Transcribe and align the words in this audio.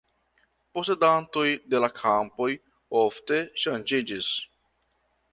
Posedantoj 0.77 1.43
de 1.73 1.81
la 1.83 1.89
kampoj 1.99 2.47
ofte 3.01 3.39
ŝanĝiĝis. 3.65 4.31